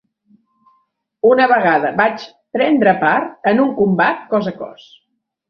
[1.31, 2.23] Una vegada vaig
[2.57, 4.91] prendre part en un combat cos a cos